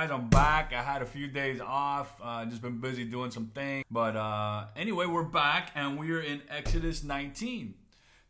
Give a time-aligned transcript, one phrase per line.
[0.00, 0.72] guys, I'm back.
[0.72, 2.18] I had a few days off.
[2.22, 3.84] Uh, just been busy doing some things.
[3.90, 7.74] But uh, anyway, we're back and we're in Exodus 19.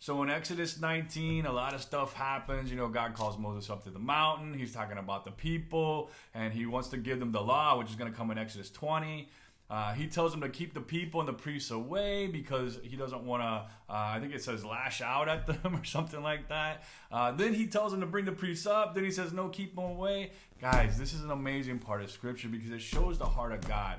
[0.00, 2.72] So in Exodus 19, a lot of stuff happens.
[2.72, 4.52] You know, God calls Moses up to the mountain.
[4.52, 7.94] He's talking about the people, and he wants to give them the law, which is
[7.94, 9.28] going to come in Exodus 20.
[9.70, 13.24] Uh, he tells them to keep the people and the priests away because he doesn't
[13.24, 16.82] want to, uh, I think it says lash out at them or something like that.
[17.12, 18.94] Uh, then he tells them to bring the priests up.
[18.94, 20.32] Then he says, no, keep them away.
[20.60, 23.98] Guys, this is an amazing part of scripture because it shows the heart of God.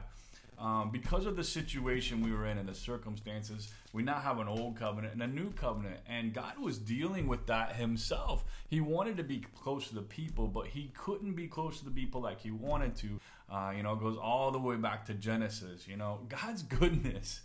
[0.62, 4.48] Um, because of the situation we were in and the circumstances, we now have an
[4.48, 5.98] old covenant and a new covenant.
[6.08, 8.46] And God was dealing with that himself.
[8.68, 11.92] He wanted to be close to the people, but he couldn't be close to the
[11.92, 13.20] people like he wanted to.
[13.52, 15.88] Uh, you know, it goes all the way back to Genesis.
[15.88, 17.42] You know, God's goodness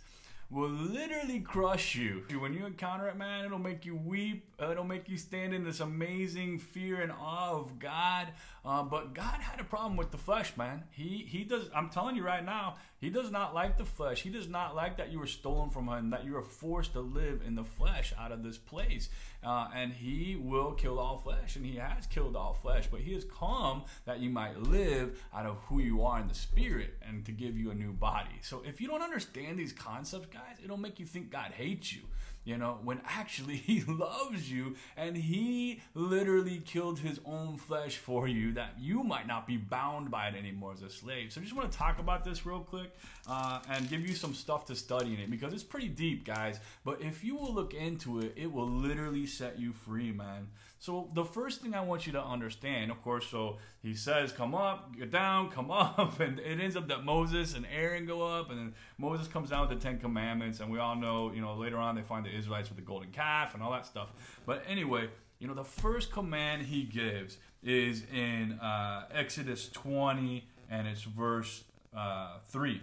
[0.49, 2.23] will literally crush you.
[2.39, 4.53] When you encounter it, man, it'll make you weep.
[4.59, 8.29] It'll make you stand in this amazing fear and awe of God.
[8.65, 10.83] Uh, but God had a problem with the flesh, man.
[10.91, 11.69] He he does.
[11.75, 14.21] I'm telling you right now, he does not like the flesh.
[14.21, 16.99] He does not like that you were stolen from him, that you were forced to
[16.99, 19.09] live in the flesh out of this place.
[19.43, 22.87] Uh, and he will kill all flesh, and he has killed all flesh.
[22.89, 26.35] But he has come that you might live out of who you are in the
[26.35, 28.39] spirit, and to give you a new body.
[28.41, 32.01] So if you don't understand these concepts, guys, it'll make you think God hates you
[32.47, 38.25] you know, when actually he loves you and he literally killed his own flesh for
[38.25, 41.33] you that you might not be bound by it anymore as a slave.
[41.33, 42.95] So I just want to talk about this real quick
[43.27, 46.61] uh, and give you some stuff to study in it because it's pretty deep, guys.
[46.85, 50.47] But if you will look into it, it will literally set you free, man.
[50.79, 54.53] So the first thing I want you to understand, of course, so he says, "Come
[54.53, 58.51] up, get down, come up," and it ends up that Moses and Aaron go up,
[58.51, 61.55] and then Moses comes down with the Ten Commandments, and we all know, you know,
[61.55, 64.09] later on they find the Israelites with the golden calf and all that stuff.
[64.45, 65.09] But anyway,
[65.39, 71.63] you know, the first command he gives is in uh, Exodus 20, and it's verse
[71.95, 72.81] uh, 3.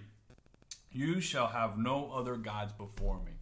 [0.92, 3.32] You shall have no other gods before me.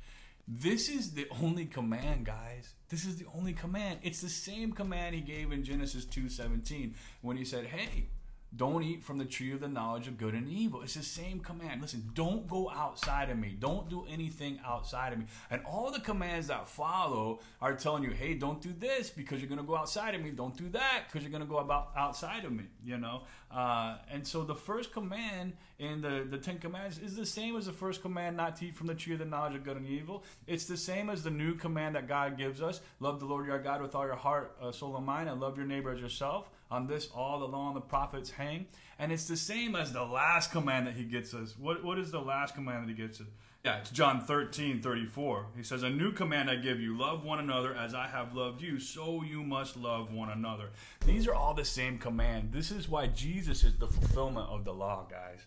[0.49, 2.75] This is the only command, guys.
[2.89, 4.01] This is the only command.
[4.03, 8.09] It's the same command he gave in Genesis 2:17 when he said, "Hey,
[8.55, 10.83] don't eat from the tree of the knowledge of good and evil.
[10.83, 11.81] It's the same command.
[11.81, 13.57] Listen, don't go outside of me.
[13.59, 15.25] Don't do anything outside of me.
[15.51, 19.49] And all the commands that follow are telling you, hey, don't do this because you're
[19.49, 20.31] going to go outside of me.
[20.31, 23.23] Don't do that because you're going to go about outside of me, you know?
[23.51, 27.67] Uh, and so the first command in the, the Ten Commandments is the same as
[27.67, 29.87] the first command not to eat from the tree of the knowledge of good and
[29.87, 30.25] evil.
[30.47, 33.59] It's the same as the new command that God gives us love the Lord your
[33.59, 36.51] God with all your heart, uh, soul, and mind, and love your neighbor as yourself.
[36.71, 38.67] On this, all the law and the prophets hang.
[38.99, 41.55] And it's the same as the last command that he gets us.
[41.59, 43.27] What, what is the last command that he gets us?
[43.65, 45.47] Yeah, it's John 13, 34.
[45.57, 48.61] He says, A new command I give you love one another as I have loved
[48.61, 50.71] you, so you must love one another.
[51.07, 52.53] These are all the same command.
[52.53, 55.47] This is why Jesus is the fulfillment of the law, guys.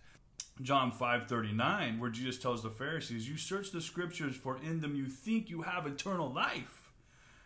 [0.61, 5.07] John 5:39 where Jesus tells the Pharisees, "You search the scriptures for in them you
[5.07, 6.93] think you have eternal life.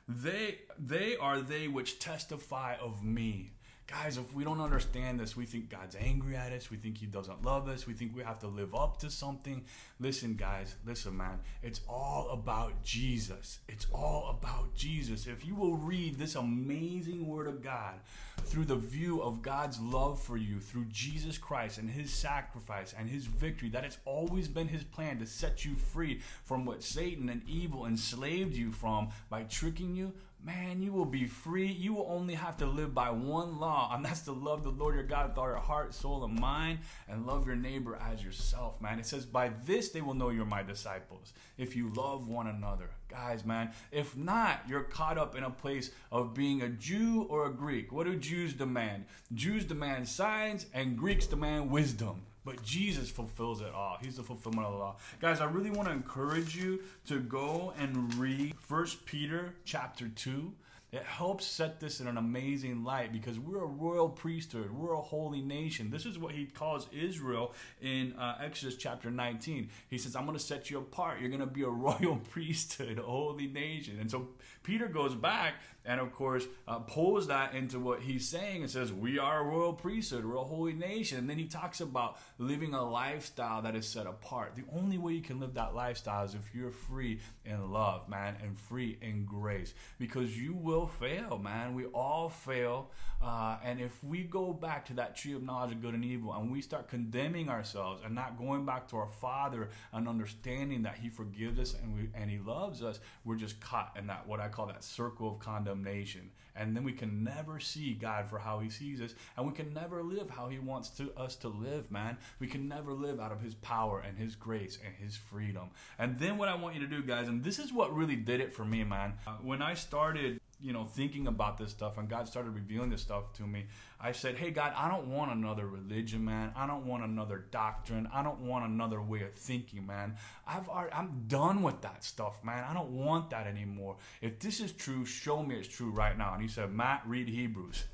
[0.08, 3.54] They they are they which testify of me."
[3.90, 6.70] Guys, if we don't understand this, we think God's angry at us.
[6.70, 7.88] We think He doesn't love us.
[7.88, 9.64] We think we have to live up to something.
[10.00, 11.40] Listen, guys, listen, man.
[11.64, 13.60] It's all about Jesus.
[13.68, 15.26] It's all about Jesus.
[15.26, 17.96] If you will read this amazing Word of God
[18.44, 23.10] through the view of God's love for you, through Jesus Christ and His sacrifice and
[23.10, 27.28] His victory, that it's always been His plan to set you free from what Satan
[27.28, 30.14] and evil enslaved you from by tricking you,
[30.44, 31.68] man, you will be free.
[31.68, 34.96] You will only have to live by one law, and that's to love the Lord
[34.96, 38.82] your God with all your heart, soul, and mind, and love your neighbor as yourself,
[38.82, 39.00] man.
[39.00, 42.90] It says, By this they will know you're my disciples, if you love one another.
[43.10, 47.48] Guys, man, if not, you're caught up in a place of being a Jew or
[47.48, 47.92] a Greek.
[47.92, 49.06] What do Jews demand?
[49.34, 52.24] Jews demand signs, and Greeks demand wisdom.
[52.50, 53.98] But Jesus fulfills it all.
[54.02, 54.96] He's the fulfillment of the law.
[55.22, 60.52] Guys, I really want to encourage you to go and read First Peter chapter 2.
[60.92, 64.72] It helps set this in an amazing light because we're a royal priesthood.
[64.72, 65.92] We're a holy nation.
[65.92, 69.70] This is what he calls Israel in uh, Exodus chapter 19.
[69.88, 71.20] He says, I'm going to set you apart.
[71.20, 74.00] You're going to be a royal priesthood, a holy nation.
[74.00, 74.30] And so
[74.64, 75.56] Peter goes back
[75.86, 79.44] and, of course, uh, pulls that into what he's saying and says, We are a
[79.44, 80.26] royal priesthood.
[80.26, 81.20] We're a holy nation.
[81.20, 84.56] And then he talks about living a lifestyle that is set apart.
[84.56, 88.38] The only way you can live that lifestyle is if you're free in love, man,
[88.44, 91.74] and free in grace because you will will fail, man.
[91.74, 92.90] We all fail.
[93.22, 96.34] Uh, and if we go back to that tree of knowledge of good and evil
[96.34, 100.96] and we start condemning ourselves and not going back to our Father and understanding that
[100.96, 104.40] He forgives us and, we, and He loves us, we're just caught in that, what
[104.40, 106.32] I call that circle of condemnation.
[106.56, 109.74] And then we can never see God for how He sees us and we can
[109.74, 112.18] never live how He wants to, us to live, man.
[112.40, 115.72] We can never live out of His power and His grace and His freedom.
[115.98, 118.40] And then what I want you to do, guys, and this is what really did
[118.40, 119.16] it for me, man.
[119.28, 123.02] Uh, when I started you know, thinking about this stuff and God started revealing this
[123.02, 123.68] stuff to me,
[124.00, 126.52] I said, Hey, God, I don't want another religion, man.
[126.56, 128.08] I don't want another doctrine.
[128.14, 130.16] I don't want another way of thinking, man.
[130.48, 132.64] I've already, I'm done with that stuff, man.
[132.64, 133.98] I don't want that anymore.
[134.22, 136.34] If this is true, show me it's true right now.
[136.34, 137.86] And he said, Matt, read Hebrews.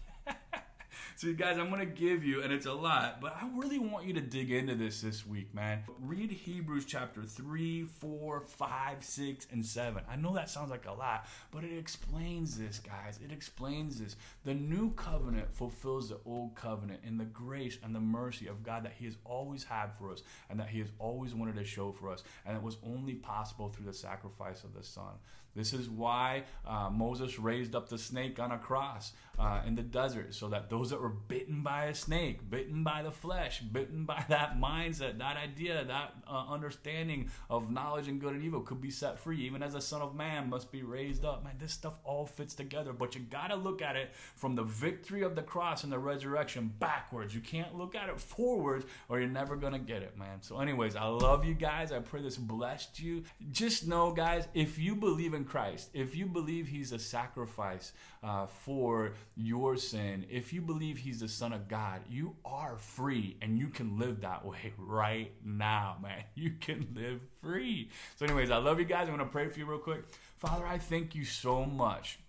[1.16, 4.06] So, guys, I'm going to give you, and it's a lot, but I really want
[4.06, 5.84] you to dig into this this week, man.
[6.02, 10.04] Read Hebrews chapter 3, 4, 5, 6, and 7.
[10.10, 13.20] I know that sounds like a lot, but it explains this, guys.
[13.24, 14.16] It explains this.
[14.44, 18.84] The new covenant fulfills the old covenant in the grace and the mercy of God
[18.84, 21.92] that He has always had for us and that He has always wanted to show
[21.92, 22.24] for us.
[22.46, 25.14] And it was only possible through the sacrifice of the Son.
[25.56, 29.82] This is why uh, Moses raised up the snake on a cross uh, in the
[29.82, 34.06] desert so that those that were bitten by a snake, bitten by the flesh, bitten
[34.06, 38.82] by that mindset, that idea, that uh, understanding of knowledge and good and evil could
[38.82, 39.42] be set free.
[39.42, 41.44] Even as a son of man must be raised up.
[41.44, 44.64] Man, this stuff all fits together, but you got to look at it from the
[44.64, 47.36] victory of the cross and the resurrection backwards.
[47.36, 50.42] You can't look at it forwards or you're never to get it, man.
[50.42, 51.92] So, anyways, I love you guys.
[51.92, 53.24] I pray this blessed you.
[53.52, 57.94] Just know, guys, if you believe Christ, if you believe He's a sacrifice
[58.24, 63.38] uh, for your sin, if you believe He's the Son of God, you are free
[63.42, 66.24] and you can live that way right now, man.
[66.36, 67.90] You can live free.
[68.18, 69.08] So, anyways, I love you guys.
[69.08, 70.04] I'm going to pray for you real quick.
[70.38, 72.20] Father, I thank you so much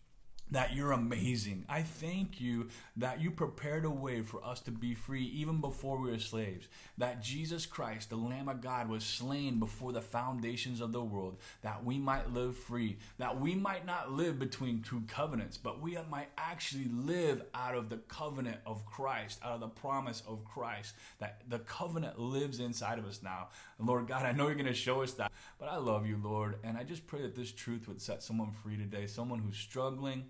[0.51, 1.65] that you're amazing.
[1.69, 5.99] I thank you that you prepared a way for us to be free even before
[5.99, 6.69] we were slaves.
[6.99, 11.39] That Jesus Christ, the Lamb of God, was slain before the foundations of the world,
[11.63, 15.99] that we might live free, that we might not live between two covenants, but we
[16.09, 20.95] might actually live out of the covenant of Christ, out of the promise of Christ,
[21.19, 23.49] that the covenant lives inside of us now.
[23.79, 26.57] Lord God, I know you're going to show us that, but I love you, Lord,
[26.63, 30.25] and I just pray that this truth would set someone free today, someone who's struggling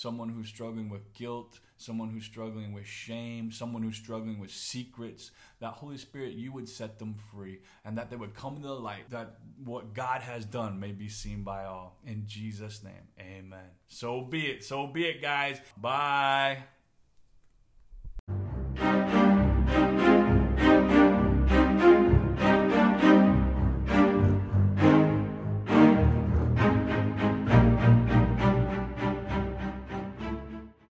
[0.00, 5.30] someone who's struggling with guilt, someone who's struggling with shame, someone who's struggling with secrets,
[5.60, 8.74] that Holy Spirit, you would set them free and that they would come to the
[8.74, 11.98] light, that what God has done may be seen by all.
[12.06, 13.70] In Jesus' name, amen.
[13.88, 14.64] So be it.
[14.64, 15.60] So be it, guys.
[15.76, 16.64] Bye.